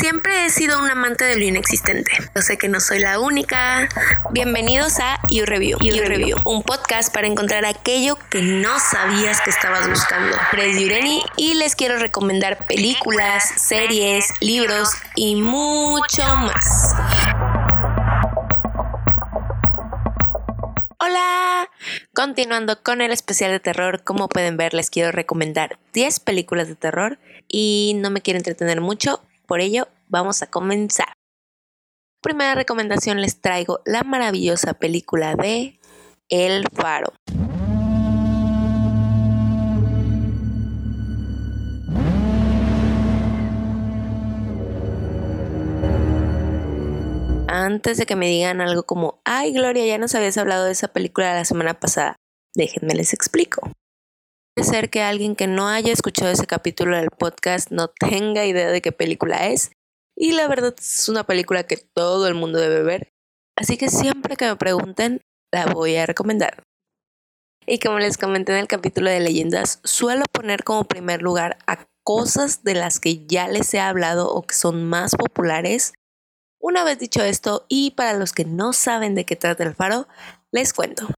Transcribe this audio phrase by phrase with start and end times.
[0.00, 2.12] Siempre he sido un amante de lo inexistente.
[2.32, 3.88] Yo sé que no soy la única.
[4.30, 5.76] Bienvenidos a You Review.
[5.80, 10.36] You, Review, un podcast para encontrar aquello que no sabías que estabas buscando.
[10.52, 16.94] Freddy Ureni y les quiero recomendar películas, series, libros y mucho más.
[21.00, 21.68] Hola,
[22.14, 26.76] continuando con el especial de terror, como pueden ver les quiero recomendar 10 películas de
[26.76, 27.18] terror
[27.48, 31.14] y no me quiero entretener mucho, por ello, vamos a comenzar.
[32.22, 35.80] Primera recomendación les traigo la maravillosa película de
[36.28, 37.14] El Faro.
[47.48, 50.88] Antes de que me digan algo como, ay Gloria, ya nos habías hablado de esa
[50.88, 52.16] película la semana pasada,
[52.54, 53.72] déjenme les explico
[54.64, 58.82] ser que alguien que no haya escuchado ese capítulo del podcast no tenga idea de
[58.82, 59.72] qué película es.
[60.16, 63.08] Y la verdad es una película que todo el mundo debe ver.
[63.56, 65.20] Así que siempre que me pregunten,
[65.52, 66.62] la voy a recomendar.
[67.66, 71.86] Y como les comenté en el capítulo de leyendas, suelo poner como primer lugar a
[72.02, 75.92] cosas de las que ya les he hablado o que son más populares.
[76.60, 80.08] Una vez dicho esto, y para los que no saben de qué trata el faro,
[80.50, 81.08] les cuento.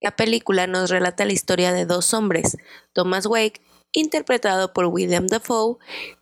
[0.00, 2.56] La película nos relata la historia de dos hombres,
[2.92, 5.78] Thomas Wake, interpretado por William Dafoe,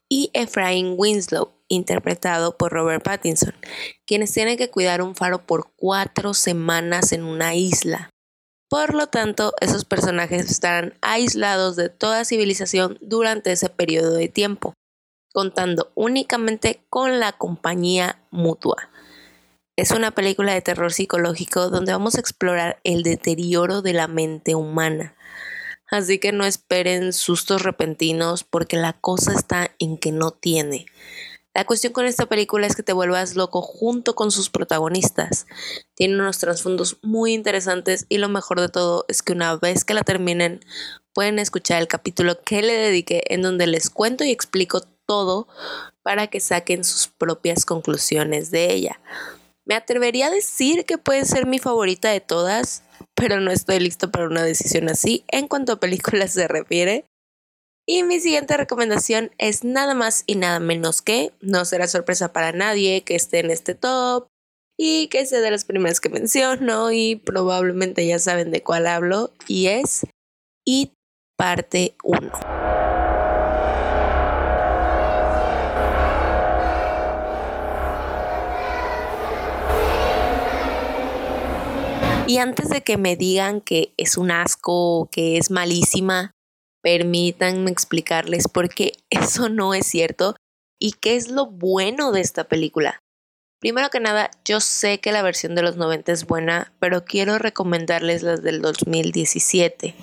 [0.08, 3.55] y Ephraim Winslow, interpretado por Robert Pattinson,
[4.06, 8.11] quienes tienen que cuidar un faro por cuatro semanas en una isla.
[8.69, 14.75] Por lo tanto, esos personajes estarán aislados de toda civilización durante ese periodo de tiempo,
[15.33, 18.91] contando únicamente con la compañía mutua.
[19.77, 24.55] Es una película de terror psicológico donde vamos a explorar el deterioro de la mente
[24.55, 25.17] humana.
[25.91, 30.86] Así que no esperen sustos repentinos porque la cosa está en que no tiene.
[31.55, 35.48] La cuestión con esta película es que te vuelvas loco junto con sus protagonistas.
[35.95, 39.95] Tiene unos trasfondos muy interesantes y lo mejor de todo es que una vez que
[39.95, 40.61] la terminen
[41.13, 45.48] pueden escuchar el capítulo que le dediqué en donde les cuento y explico todo
[46.05, 49.01] para que saquen sus propias conclusiones de ella.
[49.67, 52.83] Me atrevería a decir que puede ser mi favorita de todas,
[53.14, 57.07] pero no estoy listo para una decisión así en cuanto a películas se refiere.
[57.86, 62.52] Y mi siguiente recomendación es nada más y nada menos que, no será sorpresa para
[62.52, 64.27] nadie que esté en este top
[64.79, 69.33] y que sea de las primeras que menciono y probablemente ya saben de cuál hablo
[69.46, 70.07] y es
[70.64, 70.92] It
[71.36, 72.73] parte 1.
[82.27, 86.30] Y antes de que me digan que es un asco o que es malísima,
[86.83, 90.34] permítanme explicarles por qué eso no es cierto
[90.79, 92.98] y qué es lo bueno de esta película.
[93.61, 97.39] Primero que nada, yo sé que la versión de los 90 es buena, pero quiero
[97.39, 99.95] recomendarles las del 2017.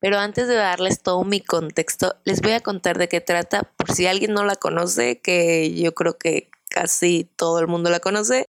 [0.00, 3.92] Pero antes de darles todo mi contexto, les voy a contar de qué trata, por
[3.92, 8.46] si alguien no la conoce, que yo creo que casi todo el mundo la conoce.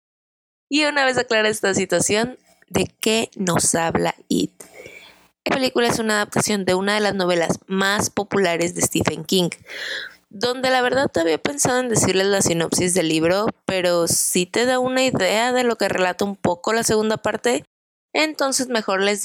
[0.70, 2.38] Y una vez aclara esta situación,
[2.68, 4.52] ¿De qué nos habla It?
[5.44, 9.50] La película es una adaptación de una de las novelas más populares de Stephen King,
[10.28, 14.66] donde la verdad todavía he pensado en decirles la sinopsis del libro, pero si te
[14.66, 17.64] da una idea de lo que relata un poco la segunda parte,
[18.12, 19.24] entonces mejor les,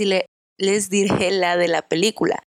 [0.59, 2.43] les diré la de la película.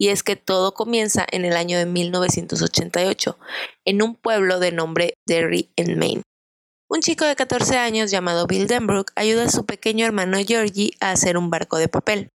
[0.00, 3.36] Y es que todo comienza en el año de 1988,
[3.84, 6.22] en un pueblo de nombre Derry en Maine.
[6.90, 11.10] Un chico de 14 años llamado Bill Denbrook ayuda a su pequeño hermano Georgie a
[11.10, 12.30] hacer un barco de papel.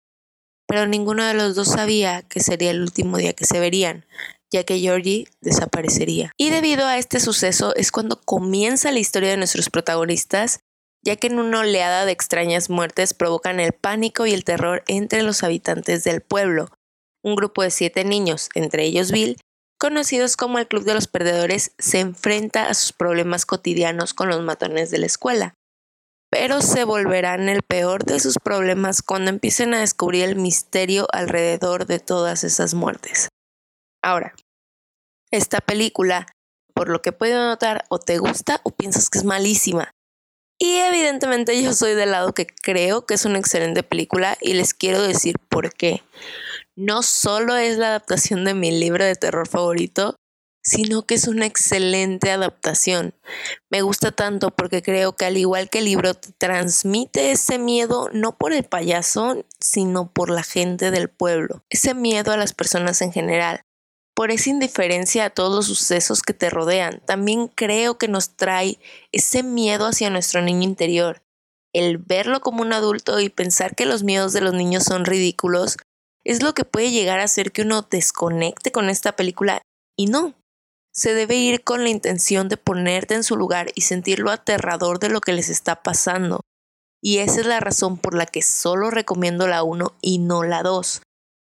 [0.67, 4.07] Pero ninguno de los dos sabía que sería el último día que se verían,
[4.51, 6.31] ya que Georgie desaparecería.
[6.35, 10.61] Y debido a este suceso es cuando comienza la historia de nuestros protagonistas,
[11.05, 15.21] ya que en una oleada de extrañas muertes provocan el pánico y el terror entre
[15.21, 16.71] los habitantes del pueblo.
[17.23, 19.37] Un grupo de siete niños, entre ellos Bill,
[19.79, 24.41] conocidos como el Club de los Perdedores, se enfrenta a sus problemas cotidianos con los
[24.43, 25.55] matones de la escuela.
[26.29, 31.87] Pero se volverán el peor de sus problemas cuando empiecen a descubrir el misterio alrededor
[31.87, 33.29] de todas esas muertes.
[34.03, 34.35] Ahora,
[35.31, 36.27] esta película,
[36.75, 39.91] por lo que puedo notar, o te gusta o piensas que es malísima.
[40.59, 44.73] Y evidentemente yo soy del lado que creo que es una excelente película y les
[44.73, 46.03] quiero decir por qué
[46.79, 50.15] no solo es la adaptación de mi libro de terror favorito,
[50.63, 53.13] sino que es una excelente adaptación.
[53.69, 58.09] Me gusta tanto porque creo que al igual que el libro te transmite ese miedo
[58.13, 63.01] no por el payaso, sino por la gente del pueblo, ese miedo a las personas
[63.01, 63.61] en general,
[64.15, 67.01] por esa indiferencia a todos los sucesos que te rodean.
[67.05, 68.79] También creo que nos trae
[69.11, 71.23] ese miedo hacia nuestro niño interior.
[71.73, 75.75] El verlo como un adulto y pensar que los miedos de los niños son ridículos
[76.29, 79.63] es lo que puede llegar a hacer que uno desconecte con esta película
[79.97, 80.35] y no.
[80.93, 84.99] Se debe ir con la intención de ponerte en su lugar y sentir lo aterrador
[84.99, 86.41] de lo que les está pasando.
[87.01, 90.61] Y esa es la razón por la que solo recomiendo la 1 y no la
[90.61, 91.01] 2.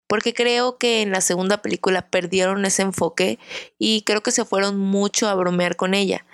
[0.08, 3.40] Porque creo que en la segunda película perdieron ese enfoque
[3.80, 6.24] y creo que se fueron mucho a bromear con ella.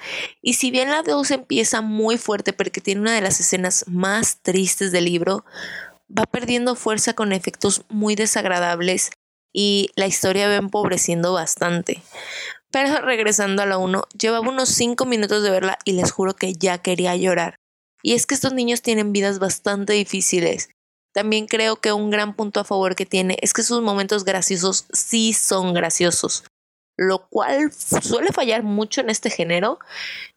[0.43, 4.43] Y si bien la 2 empieza muy fuerte porque tiene una de las escenas más
[4.43, 5.47] tristes del libro,
[6.17, 9.11] va perdiendo fuerza con efectos muy desagradables
[9.53, 12.03] y la historia va empobreciendo bastante.
[12.71, 16.55] Pero regresando a la 1, llevaba unos 5 minutos de verla y les juro que
[16.55, 17.57] ya quería llorar.
[18.03, 20.71] Y es que estos niños tienen vidas bastante difíciles.
[21.13, 24.87] También creo que un gran punto a favor que tiene es que sus momentos graciosos
[24.93, 26.45] sí son graciosos,
[26.97, 29.79] lo cual suele fallar mucho en este género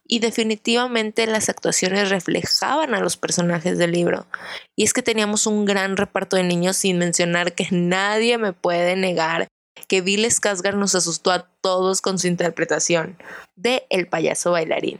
[0.07, 4.28] y definitivamente las actuaciones reflejaban a los personajes del libro.
[4.75, 8.96] Y es que teníamos un gran reparto de niños sin mencionar que nadie me puede
[8.96, 9.48] negar
[9.88, 13.18] que Bill Skarsgård nos asustó a todos con su interpretación
[13.56, 15.00] de El payaso bailarín.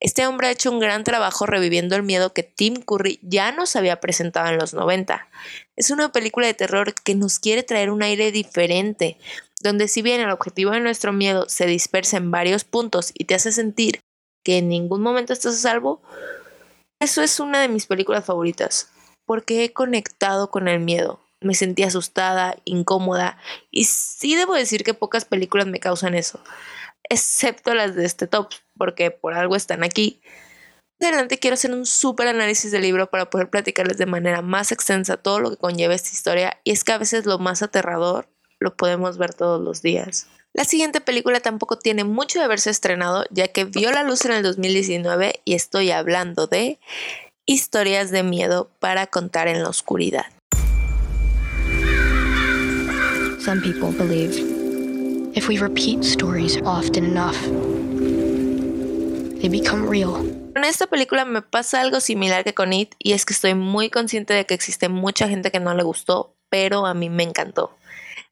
[0.00, 3.74] Este hombre ha hecho un gran trabajo reviviendo el miedo que Tim Curry ya nos
[3.74, 5.28] había presentado en los 90.
[5.74, 9.18] Es una película de terror que nos quiere traer un aire diferente,
[9.62, 13.34] donde si bien el objetivo de nuestro miedo se dispersa en varios puntos y te
[13.34, 14.00] hace sentir
[14.44, 16.02] que en ningún momento estás a salvo,
[17.00, 18.90] eso es una de mis películas favoritas,
[19.26, 21.20] porque he conectado con el miedo.
[21.40, 23.38] Me sentí asustada, incómoda,
[23.70, 26.40] y sí debo decir que pocas películas me causan eso
[27.08, 30.20] excepto las de este top, porque por algo están aquí.
[31.00, 35.16] Adelante quiero hacer un súper análisis del libro para poder platicarles de manera más extensa
[35.16, 38.28] todo lo que conlleva esta historia y es que a veces lo más aterrador
[38.60, 40.26] lo podemos ver todos los días.
[40.52, 44.32] La siguiente película tampoco tiene mucho de haberse estrenado ya que vio la luz en
[44.32, 46.78] el 2019 y estoy hablando de
[47.46, 50.26] historias de miedo para contar en la oscuridad.
[53.40, 54.58] Some people believe
[55.34, 57.36] If we repeat stories often enough,
[59.40, 60.14] they become real.
[60.52, 63.88] Con esta película me pasa algo similar que con It y es que estoy muy
[63.88, 67.70] consciente de que existe mucha gente que no le gustó, pero a mí me encantó.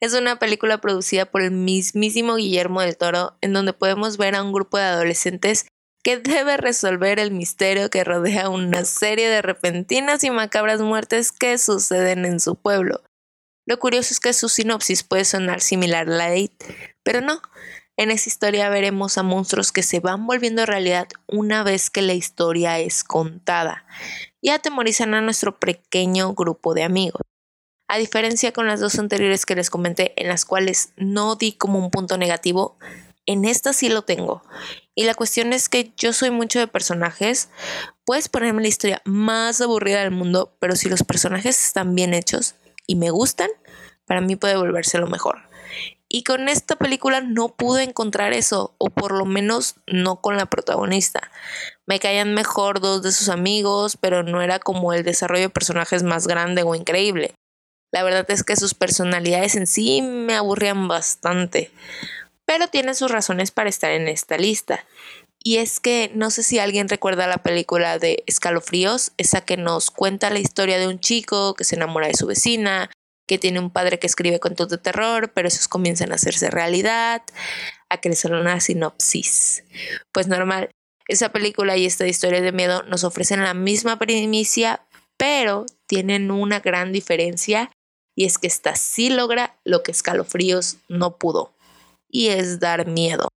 [0.01, 4.43] Es una película producida por el mismísimo Guillermo del Toro, en donde podemos ver a
[4.43, 5.67] un grupo de adolescentes
[6.05, 11.57] que debe resolver el misterio que rodea una serie de repentinas y macabras muertes que
[11.59, 13.03] suceden en su pueblo.
[13.67, 16.65] Lo curioso es que su sinopsis puede sonar similar a la de It,
[17.03, 17.41] pero no.
[17.97, 22.13] En esa historia veremos a monstruos que se van volviendo realidad una vez que la
[22.13, 23.87] historia es contada
[24.43, 27.23] y atemorizan a nuestro pequeño grupo de amigos.
[27.89, 31.79] A diferencia con las dos anteriores que les comenté, en las cuales no di como
[31.79, 32.79] un punto negativo,
[33.27, 34.43] en esta sí lo tengo.
[34.95, 37.49] Y la cuestión es que yo soy mucho de personajes.
[38.05, 42.55] Puedes ponerme la historia más aburrida del mundo, pero si los personajes están bien hechos,
[42.87, 43.51] y me gustan,
[44.07, 45.43] para mí puede volverse lo mejor.
[46.09, 50.47] Y con esta película no pude encontrar eso, o por lo menos no con la
[50.47, 51.31] protagonista.
[51.85, 56.05] Me caían mejor dos de sus amigos, pero no era como el desarrollo de personajes
[56.05, 57.35] más grande o increíble.
[57.93, 61.71] La verdad es que sus personalidades en sí me aburrían bastante.
[62.45, 64.85] Pero tiene sus razones para estar en esta lista.
[65.43, 69.91] Y es que no sé si alguien recuerda la película de Escalofríos, esa que nos
[69.91, 72.91] cuenta la historia de un chico que se enamora de su vecina,
[73.29, 77.23] que tiene un padre que escribe cuentos de terror, pero esos comienzan a hacerse realidad,
[77.89, 79.65] a que le sale una sinopsis.
[80.13, 80.71] Pues normal,
[81.09, 84.85] esa película y esta historia de miedo nos ofrecen la misma primicia,
[85.17, 87.71] pero tienen una gran diferencia
[88.17, 91.53] y es que esta sí logra lo que Escalofríos no pudo,
[92.09, 93.29] y es dar miedo.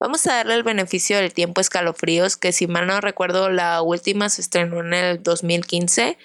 [0.00, 4.28] Vamos a darle el beneficio del tiempo escalofríos, que si mal no recuerdo la última
[4.28, 6.18] se estrenó en el 2015.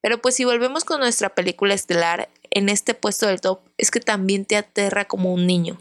[0.00, 4.00] Pero pues si volvemos con nuestra película estelar, en este puesto del top es que
[4.00, 5.78] también te aterra como un niño.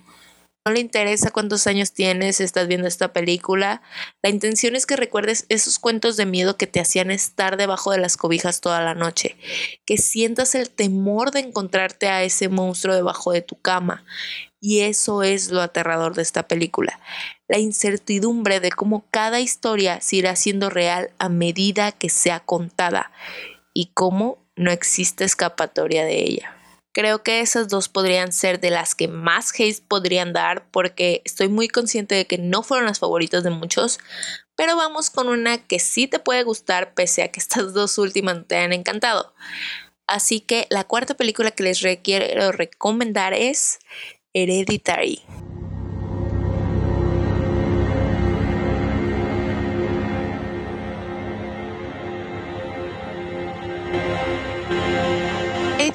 [0.65, 3.81] No le interesa cuántos años tienes, estás viendo esta película.
[4.21, 7.97] La intención es que recuerdes esos cuentos de miedo que te hacían estar debajo de
[7.97, 9.37] las cobijas toda la noche.
[9.85, 14.03] Que sientas el temor de encontrarte a ese monstruo debajo de tu cama.
[14.61, 16.99] Y eso es lo aterrador de esta película,
[17.47, 23.13] la incertidumbre de cómo cada historia se irá siendo real a medida que sea contada
[23.73, 26.58] y cómo no existe escapatoria de ella.
[26.99, 31.47] Creo que esas dos podrían ser de las que más hate podrían dar porque estoy
[31.47, 33.99] muy consciente de que no fueron las favoritas de muchos,
[34.57, 38.45] pero vamos con una que sí te puede gustar pese a que estas dos últimas
[38.47, 39.33] te hayan encantado.
[40.07, 43.79] Así que la cuarta película que les quiero recomendar es
[44.33, 45.23] Hereditary.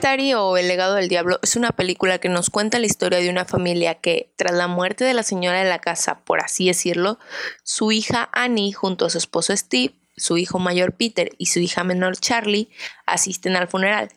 [0.05, 3.31] Hereditary o El legado del diablo es una película que nos cuenta la historia de
[3.31, 7.19] una familia que, tras la muerte de la señora de la casa, por así decirlo,
[7.63, 11.85] su hija Annie junto a su esposo Steve, su hijo mayor Peter y su hija
[11.85, 12.69] menor Charlie
[13.07, 14.11] asisten al funeral,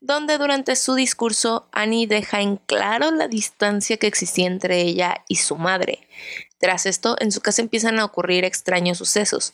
[0.00, 5.36] donde durante su discurso Annie deja en claro la distancia que existía entre ella y
[5.36, 6.06] su madre.
[6.58, 9.52] Tras esto, en su casa empiezan a ocurrir extraños sucesos.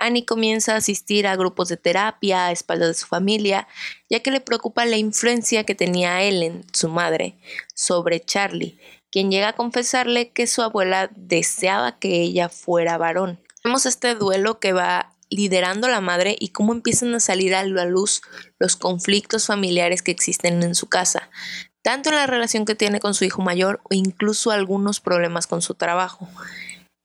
[0.00, 3.68] Annie comienza a asistir a grupos de terapia a espaldas de su familia,
[4.08, 7.36] ya que le preocupa la influencia que tenía Ellen, su madre,
[7.74, 8.78] sobre Charlie,
[9.10, 13.40] quien llega a confesarle que su abuela deseaba que ella fuera varón.
[13.62, 17.84] Vemos este duelo que va liderando la madre y cómo empiezan a salir a la
[17.84, 18.22] luz
[18.58, 21.30] los conflictos familiares que existen en su casa,
[21.82, 25.62] tanto en la relación que tiene con su hijo mayor o incluso algunos problemas con
[25.62, 26.28] su trabajo.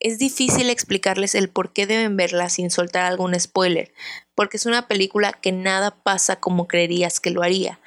[0.06, 3.92] Es difícil explicarles el por qué deben verla sin soltar algún spoiler,
[4.36, 7.80] porque es una película que nada pasa como creerías que lo haría.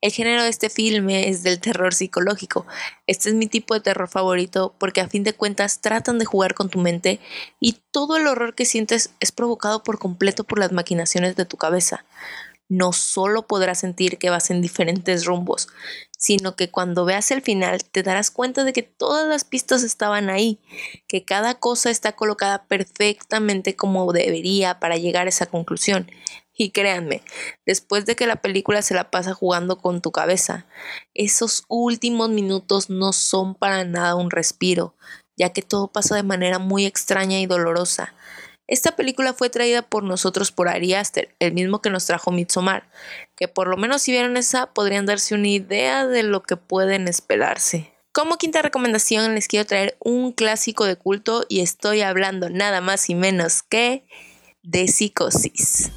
[0.00, 2.64] El género de este filme es del terror psicológico.
[3.08, 6.54] Este es mi tipo de terror favorito porque a fin de cuentas tratan de jugar
[6.54, 7.18] con tu mente
[7.58, 11.56] y todo el horror que sientes es provocado por completo por las maquinaciones de tu
[11.56, 12.04] cabeza
[12.68, 15.68] no solo podrás sentir que vas en diferentes rumbos,
[16.24, 20.30] sino que cuando veas el final te darás cuenta de que todas las pistas estaban
[20.30, 20.58] ahí,
[21.06, 26.10] que cada cosa está colocada perfectamente como debería para llegar a esa conclusión.
[26.56, 27.20] Y créanme,
[27.66, 30.64] después de que la película se la pasa jugando con tu cabeza,
[31.12, 34.94] esos últimos minutos no son para nada un respiro,
[35.36, 38.14] ya que todo pasa de manera muy extraña y dolorosa.
[38.66, 42.88] Esta película fue traída por nosotros por Ari Aster, el mismo que nos trajo Midsommar,
[43.36, 47.06] que por lo menos si vieron esa podrían darse una idea de lo que pueden
[47.06, 47.92] esperarse.
[48.12, 53.10] Como quinta recomendación les quiero traer un clásico de culto y estoy hablando nada más
[53.10, 54.06] y menos que
[54.62, 55.90] de psicosis.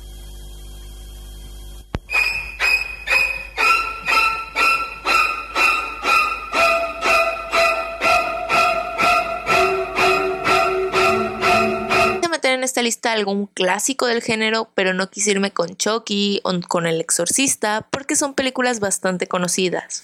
[12.63, 17.01] Esta lista algún clásico del género, pero no quise irme con Chucky o con El
[17.01, 20.03] Exorcista porque son películas bastante conocidas.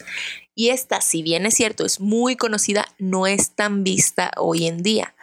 [0.55, 4.83] Y esta, si bien es cierto, es muy conocida, no es tan vista hoy en
[4.83, 5.13] día.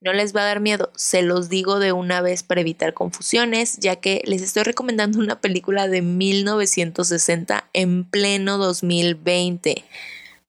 [0.00, 3.78] No les va a dar miedo, se los digo de una vez para evitar confusiones,
[3.78, 9.84] ya que les estoy recomendando una película de 1960 en pleno 2020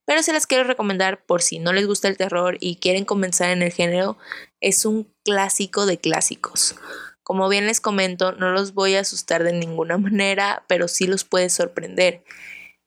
[0.10, 3.52] pero se las quiero recomendar por si no les gusta el terror y quieren comenzar
[3.52, 4.18] en el género,
[4.60, 6.74] es un clásico de clásicos.
[7.22, 11.26] Como bien les comento, no los voy a asustar de ninguna manera, pero sí los
[11.26, 12.24] puede sorprender.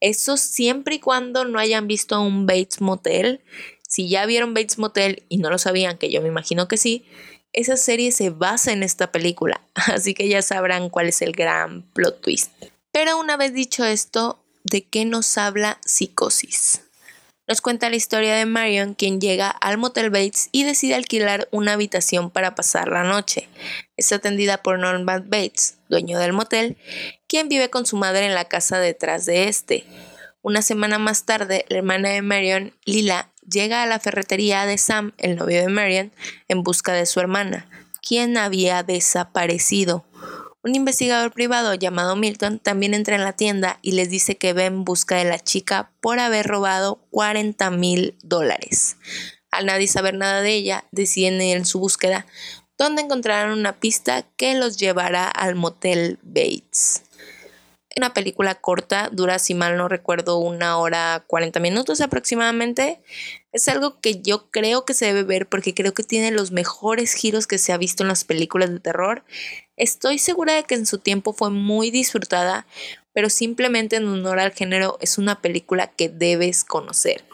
[0.01, 3.45] Eso siempre y cuando no hayan visto un Bates Motel.
[3.87, 7.07] Si ya vieron Bates Motel y no lo sabían, que yo me imagino que sí,
[7.53, 11.83] esa serie se basa en esta película, así que ya sabrán cuál es el gran
[11.93, 12.51] plot twist.
[12.91, 16.83] Pero una vez dicho esto, ¿de qué nos habla Psicosis?
[17.49, 21.73] Nos cuenta la historia de Marion, quien llega al Motel Bates y decide alquilar una
[21.73, 23.49] habitación para pasar la noche.
[23.97, 26.77] Es atendida por Norman Bates, dueño del motel,
[27.27, 29.85] quien vive con su madre en la casa detrás de este.
[30.41, 35.13] Una semana más tarde, la hermana de Marion, Lila, llega a la ferretería de Sam,
[35.19, 36.13] el novio de Marion,
[36.47, 37.69] en busca de su hermana,
[38.01, 40.05] quien había desaparecido.
[40.65, 44.67] Un investigador privado llamado Milton también entra en la tienda y les dice que ve
[44.67, 48.97] en busca de la chica por haber robado 40 mil dólares.
[49.51, 52.27] Al nadie saber nada de ella, deciden ir en su búsqueda,
[52.79, 57.03] donde encontrarán una pista que los llevará al motel Bates
[57.97, 63.01] una película corta, dura si mal no recuerdo una hora 40 minutos aproximadamente.
[63.53, 67.15] Es algo que yo creo que se debe ver porque creo que tiene los mejores
[67.15, 69.25] giros que se ha visto en las películas de terror.
[69.83, 72.69] Estoy segura de que en su tiempo fue muy disfrutada,
[73.13, 77.25] pero simplemente en honor al género es una película que debes conocer.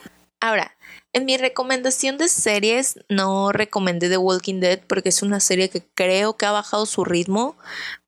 [0.40, 0.74] Ahora,
[1.12, 5.82] en mi recomendación de series no recomendé The Walking Dead porque es una serie que
[5.94, 7.54] creo que ha bajado su ritmo,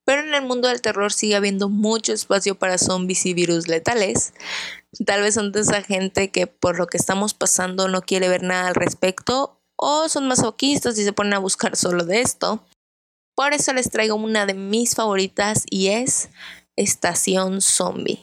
[0.06, 4.32] pero en el mundo del terror sigue habiendo mucho espacio para zombies y virus letales.
[5.04, 8.42] Tal vez son de esa gente que por lo que estamos pasando no quiere ver
[8.42, 12.64] nada al respecto o son masoquistas y se ponen a buscar solo de esto.
[13.40, 16.28] Por eso les traigo una de mis favoritas y es
[16.76, 18.20] Estación Zombie.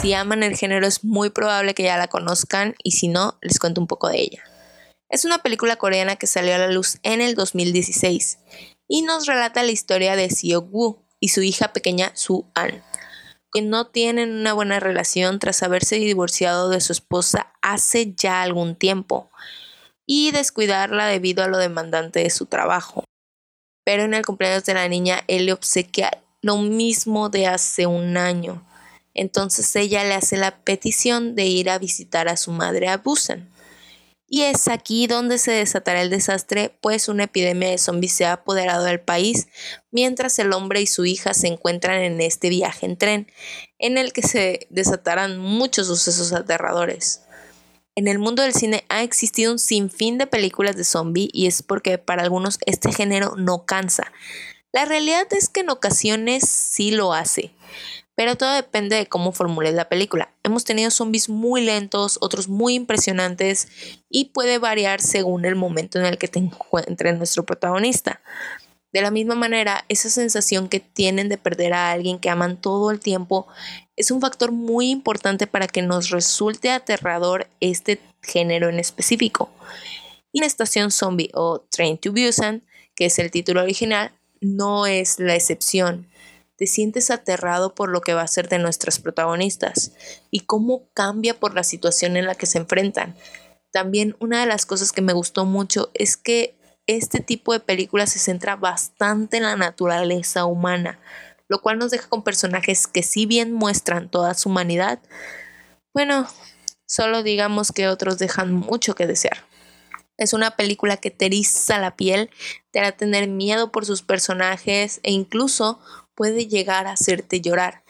[0.00, 3.60] Si aman el género es muy probable que ya la conozcan y si no, les
[3.60, 4.42] cuento un poco de ella.
[5.08, 8.40] Es una película coreana que salió a la luz en el 2016
[8.88, 12.82] y nos relata la historia de Seo Woo y su hija pequeña Su An,
[13.52, 18.74] que no tienen una buena relación tras haberse divorciado de su esposa hace ya algún
[18.76, 19.30] tiempo
[20.06, 23.04] y descuidarla debido a lo demandante de su trabajo.
[23.84, 26.10] Pero en el cumpleaños de la niña él le obsequia
[26.42, 28.64] lo mismo de hace un año.
[29.14, 33.48] Entonces ella le hace la petición de ir a visitar a su madre a Busan.
[34.32, 38.34] Y es aquí donde se desatará el desastre, pues una epidemia de zombies se ha
[38.34, 39.48] apoderado del país,
[39.90, 43.26] mientras el hombre y su hija se encuentran en este viaje en tren,
[43.80, 47.22] en el que se desatarán muchos sucesos aterradores.
[47.96, 51.64] En el mundo del cine ha existido un sinfín de películas de zombie y es
[51.64, 54.12] porque para algunos este género no cansa.
[54.70, 57.52] La realidad es que en ocasiones sí lo hace
[58.20, 60.30] pero todo depende de cómo formules la película.
[60.42, 63.68] Hemos tenido zombies muy lentos, otros muy impresionantes
[64.10, 68.20] y puede variar según el momento en el que te encuentre nuestro protagonista.
[68.92, 72.90] De la misma manera, esa sensación que tienen de perder a alguien que aman todo
[72.90, 73.46] el tiempo
[73.96, 79.48] es un factor muy importante para que nos resulte aterrador este género en específico.
[80.30, 84.12] Y la estación zombie o Train to Busan, que es el título original,
[84.42, 86.09] no es la excepción
[86.60, 89.92] te sientes aterrado por lo que va a ser de nuestras protagonistas
[90.30, 93.16] y cómo cambia por la situación en la que se enfrentan.
[93.72, 98.10] También una de las cosas que me gustó mucho es que este tipo de películas
[98.12, 101.00] se centra bastante en la naturaleza humana,
[101.48, 105.00] lo cual nos deja con personajes que si bien muestran toda su humanidad,
[105.94, 106.28] bueno,
[106.86, 109.46] solo digamos que otros dejan mucho que desear.
[110.18, 112.28] Es una película que te eriza la piel,
[112.70, 115.80] te hará tener miedo por sus personajes e incluso
[116.20, 117.82] puede llegar a hacerte llorar.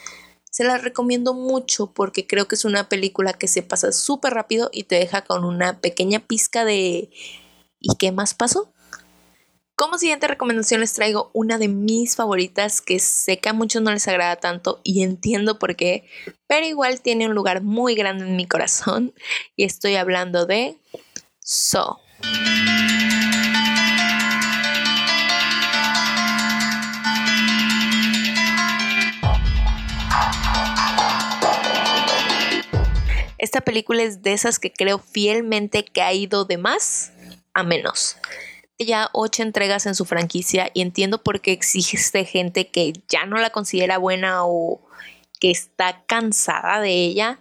[0.52, 4.70] Se la recomiendo mucho porque creo que es una película que se pasa súper rápido
[4.72, 7.10] y te deja con una pequeña pizca de
[7.80, 8.72] ¿y qué más pasó?
[9.74, 13.90] Como siguiente recomendación les traigo una de mis favoritas que sé que a muchos no
[13.90, 16.08] les agrada tanto y entiendo por qué,
[16.46, 19.12] pero igual tiene un lugar muy grande en mi corazón
[19.56, 20.78] y estoy hablando de
[21.40, 21.98] So.
[33.50, 37.10] Esta película es de esas que creo fielmente que ha ido de más
[37.52, 38.16] a menos.
[38.78, 43.38] Ya ocho entregas en su franquicia y entiendo por qué existe gente que ya no
[43.38, 44.80] la considera buena o
[45.40, 47.40] que está cansada de ella.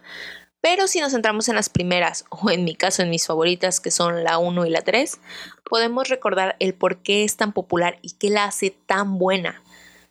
[0.60, 3.92] Pero si nos centramos en las primeras, o en mi caso en mis favoritas, que
[3.92, 5.16] son la 1 y la 3,
[5.62, 9.62] podemos recordar el por qué es tan popular y qué la hace tan buena.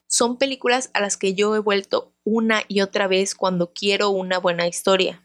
[0.07, 4.37] Son películas a las que yo he vuelto una y otra vez cuando quiero una
[4.37, 5.21] buena historia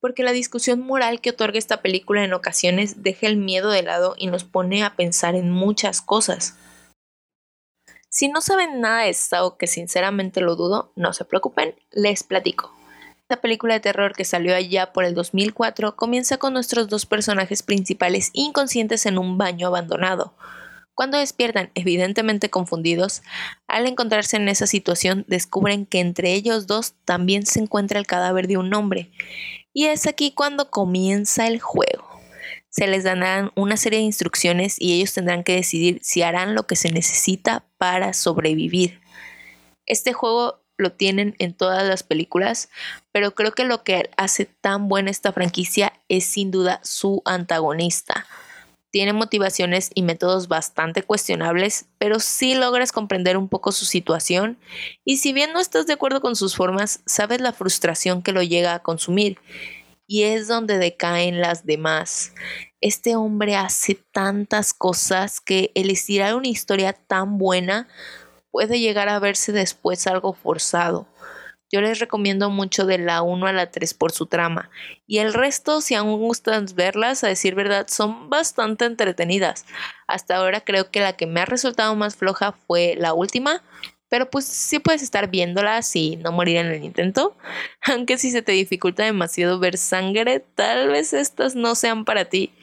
[0.00, 4.14] porque la discusión moral que otorga esta película en ocasiones deja el miedo de lado
[4.16, 6.56] y nos pone a pensar en muchas cosas.
[8.08, 12.74] Si no saben nada de esto, que sinceramente lo dudo, no se preocupen, les platico.
[13.22, 17.62] Esta película de terror que salió allá por el 2004 comienza con nuestros dos personajes
[17.62, 20.34] principales inconscientes en un baño abandonado.
[20.98, 23.22] Cuando despiertan, evidentemente confundidos,
[23.68, 28.48] al encontrarse en esa situación descubren que entre ellos dos también se encuentra el cadáver
[28.48, 29.12] de un hombre,
[29.72, 32.20] y es aquí cuando comienza el juego.
[32.68, 36.66] Se les darán una serie de instrucciones y ellos tendrán que decidir si harán lo
[36.66, 39.00] que se necesita para sobrevivir.
[39.86, 42.70] Este juego lo tienen en todas las películas,
[43.12, 48.26] pero creo que lo que hace tan buena esta franquicia es sin duda su antagonista.
[48.90, 54.58] Tiene motivaciones y métodos bastante cuestionables, pero sí logras comprender un poco su situación
[55.04, 58.42] y si bien no estás de acuerdo con sus formas, sabes la frustración que lo
[58.42, 59.38] llega a consumir
[60.06, 62.32] y es donde decaen las demás.
[62.80, 67.88] Este hombre hace tantas cosas que el estirar una historia tan buena
[68.50, 71.06] puede llegar a verse después algo forzado.
[71.70, 74.70] Yo les recomiendo mucho de la 1 a la 3 por su trama.
[75.06, 79.66] Y el resto, si aún gustan verlas, a decir verdad, son bastante entretenidas.
[80.06, 83.62] Hasta ahora creo que la que me ha resultado más floja fue la última.
[84.10, 87.36] Pero pues sí puedes estar viéndolas y no morir en el intento.
[87.82, 92.54] Aunque si se te dificulta demasiado ver sangre, tal vez estas no sean para ti,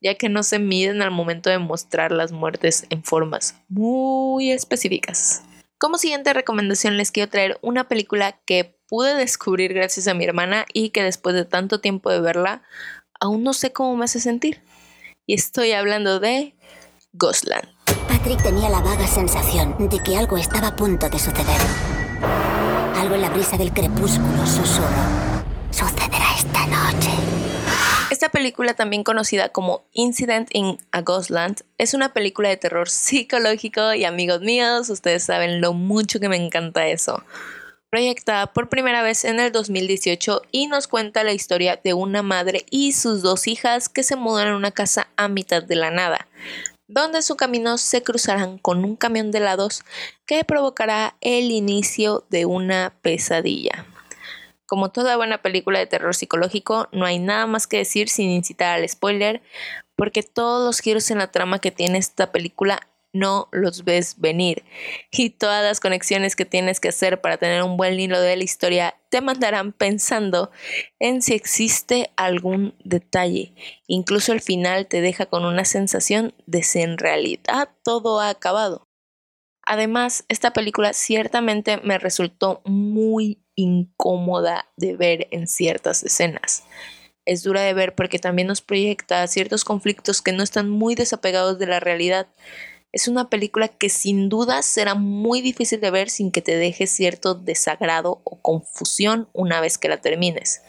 [0.00, 5.42] ya que no se miden al momento de mostrar las muertes en formas muy específicas.
[5.82, 10.64] Como siguiente recomendación les quiero traer una película que pude descubrir gracias a mi hermana
[10.72, 12.62] y que después de tanto tiempo de verla,
[13.18, 14.62] aún no sé cómo me hace sentir.
[15.26, 16.54] Y estoy hablando de
[17.14, 17.68] Ghostland.
[18.06, 21.60] Patrick tenía la vaga sensación de que algo estaba a punto de suceder.
[22.94, 24.86] Algo en la brisa del crepúsculo susurró.
[25.72, 27.10] Sucederá esta noche
[28.22, 33.94] Esta película, también conocida como Incident in a Ghostland, es una película de terror psicológico
[33.94, 37.24] y amigos míos, ustedes saben lo mucho que me encanta eso.
[37.90, 42.64] Proyectada por primera vez en el 2018 y nos cuenta la historia de una madre
[42.70, 46.28] y sus dos hijas que se mudan a una casa a mitad de la nada,
[46.86, 49.82] donde su camino se cruzarán con un camión de helados
[50.26, 53.84] que provocará el inicio de una pesadilla.
[54.72, 58.78] Como toda buena película de terror psicológico, no hay nada más que decir sin incitar
[58.78, 59.42] al spoiler,
[59.96, 62.80] porque todos los giros en la trama que tiene esta película
[63.12, 64.64] no los ves venir.
[65.10, 68.44] Y todas las conexiones que tienes que hacer para tener un buen hilo de la
[68.44, 70.50] historia te mandarán pensando
[70.98, 73.52] en si existe algún detalle.
[73.86, 78.88] Incluso el final te deja con una sensación de si en realidad todo ha acabado.
[79.64, 86.64] Además, esta película ciertamente me resultó muy incómoda de ver en ciertas escenas.
[87.24, 91.58] Es dura de ver porque también nos proyecta ciertos conflictos que no están muy desapegados
[91.58, 92.26] de la realidad.
[92.90, 96.88] Es una película que sin duda será muy difícil de ver sin que te deje
[96.88, 100.62] cierto desagrado o confusión una vez que la termines.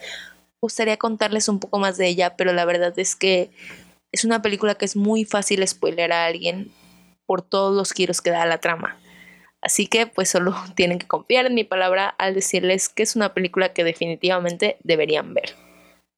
[0.62, 3.50] Gustaría contarles un poco más de ella, pero la verdad es que
[4.12, 6.72] es una película que es muy fácil spoiler a alguien
[7.26, 8.98] por todos los giros que da la trama.
[9.62, 13.34] Así que pues solo tienen que confiar en mi palabra al decirles que es una
[13.34, 15.56] película que definitivamente deberían ver.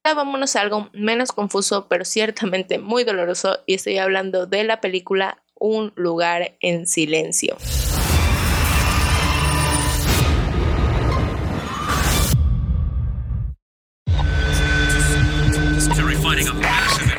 [0.03, 4.81] Ahora vámonos a algo menos confuso pero ciertamente muy doloroso y estoy hablando de la
[4.81, 7.57] película Un lugar en silencio.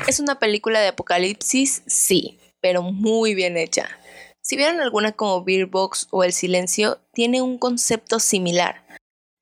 [0.07, 3.88] Es una película de apocalipsis, sí, pero muy bien hecha.
[4.40, 8.87] Si vieron alguna como Beer Box o El Silencio, tiene un concepto similar,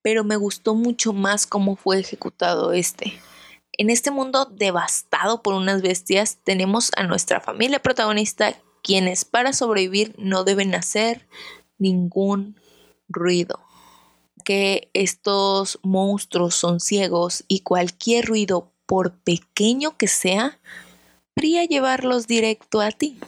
[0.02, 3.12] pero me gustó mucho más cómo fue ejecutado este.
[3.72, 10.14] En este mundo devastado por unas bestias, tenemos a nuestra familia protagonista, quienes para sobrevivir
[10.16, 11.26] no deben hacer
[11.78, 12.60] ningún
[13.08, 13.60] ruido.
[14.44, 20.60] Que estos monstruos son ciegos y cualquier ruido, por pequeño que sea,
[21.34, 23.18] podría llevarlos directo a ti.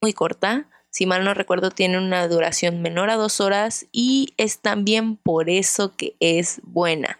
[0.00, 4.58] Muy corta, si mal no recuerdo, tiene una duración menor a dos horas y es
[4.58, 7.18] también por eso que es buena.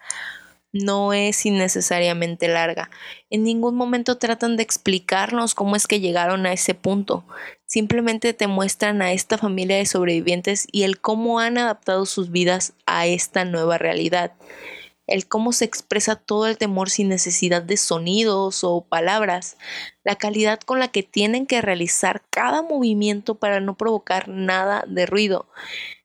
[0.72, 2.90] No es innecesariamente larga.
[3.28, 7.24] En ningún momento tratan de explicarnos cómo es que llegaron a ese punto.
[7.66, 12.72] Simplemente te muestran a esta familia de sobrevivientes y el cómo han adaptado sus vidas
[12.86, 14.32] a esta nueva realidad
[15.10, 19.56] el cómo se expresa todo el temor sin necesidad de sonidos o palabras,
[20.04, 25.06] la calidad con la que tienen que realizar cada movimiento para no provocar nada de
[25.06, 25.48] ruido.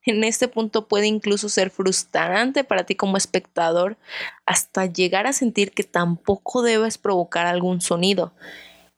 [0.05, 3.97] En este punto puede incluso ser frustrante para ti como espectador
[4.45, 8.33] hasta llegar a sentir que tampoco debes provocar algún sonido.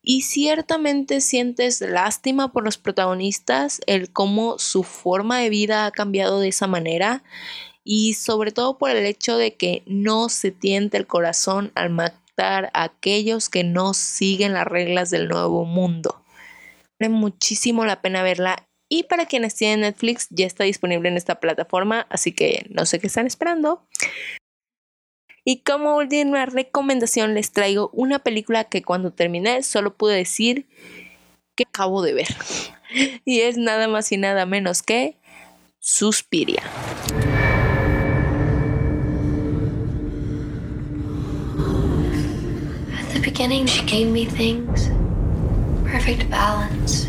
[0.01, 6.39] Y ciertamente sientes lástima por los protagonistas, el cómo su forma de vida ha cambiado
[6.39, 7.23] de esa manera
[7.89, 12.69] y sobre todo por el hecho de que no se tiente el corazón al matar
[12.73, 16.21] a aquellos que no siguen las reglas del nuevo mundo.
[16.99, 21.39] Vale muchísimo la pena verla y para quienes tienen Netflix ya está disponible en esta
[21.39, 23.87] plataforma, así que no sé qué están esperando.
[25.45, 30.67] Y como última recomendación les traigo una película que cuando terminé solo pude decir
[31.55, 32.27] que acabo de ver.
[33.25, 35.17] Y es nada más y nada menos que
[35.79, 36.63] Suspiria.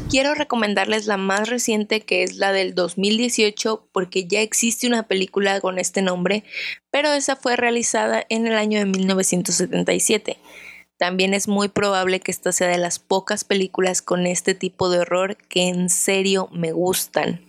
[0.09, 5.61] Quiero recomendarles la más reciente que es la del 2018 porque ya existe una película
[5.61, 6.45] con este nombre,
[6.91, 10.39] pero esa fue realizada en el año de 1977.
[10.97, 15.01] También es muy probable que esta sea de las pocas películas con este tipo de
[15.01, 17.45] horror que en serio me gustan.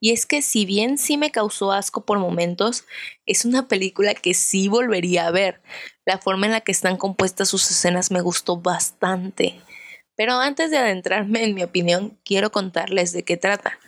[0.00, 2.84] Y es que si bien sí me causó asco por momentos,
[3.26, 5.60] es una película que sí volvería a ver.
[6.04, 9.60] La forma en la que están compuestas sus escenas me gustó bastante.
[10.16, 13.78] Pero antes de adentrarme en mi opinión, quiero contarles de qué trata.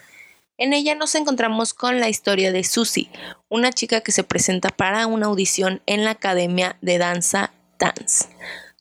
[0.58, 3.10] En ella nos encontramos con la historia de Susie,
[3.48, 8.28] una chica que se presenta para una audición en la Academia de Danza Dance.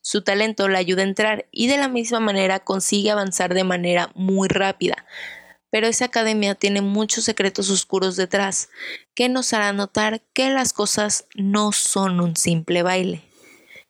[0.01, 4.11] Su talento la ayuda a entrar y de la misma manera consigue avanzar de manera
[4.13, 5.05] muy rápida,
[5.69, 8.69] pero esa academia tiene muchos secretos oscuros detrás
[9.15, 13.23] que nos hará notar que las cosas no son un simple baile.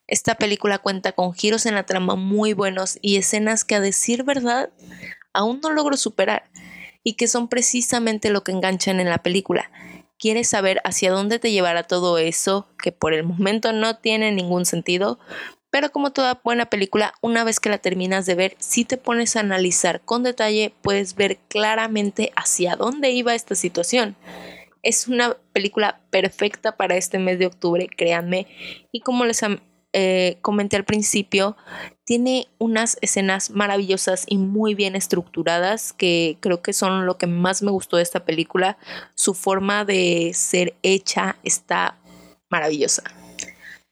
[0.08, 4.24] Esta película cuenta con giros en la trama muy buenos y escenas que a decir
[4.24, 4.72] verdad
[5.34, 6.50] aún no logro superar
[7.04, 9.72] y que son precisamente lo que enganchan en la película.
[10.18, 14.66] ¿Quieres saber hacia dónde te llevará todo eso que por el momento no tiene ningún
[14.66, 15.20] sentido?
[15.72, 19.36] Pero como toda buena película, una vez que la terminas de ver, si te pones
[19.36, 24.16] a analizar con detalle, puedes ver claramente hacia dónde iba esta situación.
[24.82, 28.48] Es una película perfecta para este mes de octubre, créanme.
[28.92, 29.42] Y como les
[29.94, 31.56] eh, comenté al principio,
[32.04, 37.62] tiene unas escenas maravillosas y muy bien estructuradas que creo que son lo que más
[37.62, 38.78] me gustó de esta película.
[39.14, 41.98] Su forma de ser hecha está
[42.50, 43.04] maravillosa.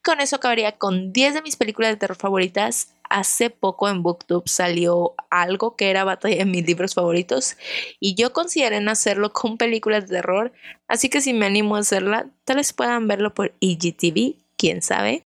[0.08, 2.93] Con eso acabaría con 10 de mis películas de terror favoritas.
[3.10, 7.58] Hace poco en BookTube salió algo que era batalla de mis libros favoritos
[8.00, 10.54] y yo consideré en hacerlo con películas de terror,
[10.88, 15.24] así que si me animo a hacerla, tal vez puedan verlo por EGTV, quién sabe.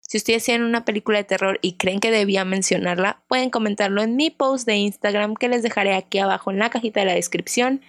[0.00, 4.16] Si ustedes tienen una película de terror y creen que debía mencionarla, pueden comentarlo en
[4.16, 7.82] mi post de Instagram que les dejaré aquí abajo en la cajita de la descripción.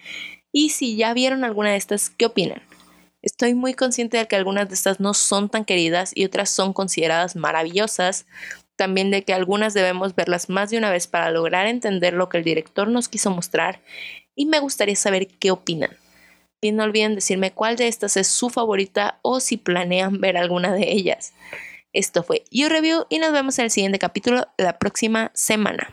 [0.52, 2.62] Y si ya vieron alguna de estas, ¿qué opinan?
[3.26, 6.72] Estoy muy consciente de que algunas de estas no son tan queridas y otras son
[6.72, 8.24] consideradas maravillosas.
[8.76, 12.38] También de que algunas debemos verlas más de una vez para lograr entender lo que
[12.38, 13.80] el director nos quiso mostrar.
[14.36, 15.90] Y me gustaría saber qué opinan.
[16.60, 20.72] Y no olviden decirme cuál de estas es su favorita o si planean ver alguna
[20.72, 21.34] de ellas.
[21.92, 25.92] Esto fue You Review y nos vemos en el siguiente capítulo la próxima semana.